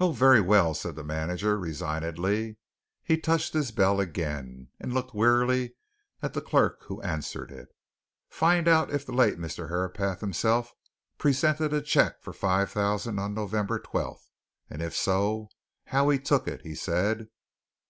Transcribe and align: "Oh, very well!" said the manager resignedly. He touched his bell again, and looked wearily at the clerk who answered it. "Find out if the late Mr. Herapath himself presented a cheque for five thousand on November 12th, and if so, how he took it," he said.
"Oh, 0.00 0.10
very 0.10 0.40
well!" 0.40 0.74
said 0.74 0.96
the 0.96 1.04
manager 1.04 1.56
resignedly. 1.60 2.56
He 3.04 3.16
touched 3.16 3.52
his 3.54 3.70
bell 3.70 4.00
again, 4.00 4.70
and 4.80 4.92
looked 4.92 5.14
wearily 5.14 5.76
at 6.20 6.32
the 6.34 6.40
clerk 6.40 6.82
who 6.86 7.00
answered 7.02 7.52
it. 7.52 7.68
"Find 8.28 8.66
out 8.66 8.90
if 8.90 9.06
the 9.06 9.12
late 9.12 9.38
Mr. 9.38 9.68
Herapath 9.68 10.20
himself 10.22 10.72
presented 11.18 11.72
a 11.72 11.80
cheque 11.80 12.20
for 12.20 12.32
five 12.32 12.72
thousand 12.72 13.20
on 13.20 13.32
November 13.32 13.78
12th, 13.78 14.28
and 14.68 14.82
if 14.82 14.96
so, 14.96 15.50
how 15.84 16.08
he 16.08 16.18
took 16.18 16.48
it," 16.48 16.62
he 16.62 16.74
said. 16.74 17.28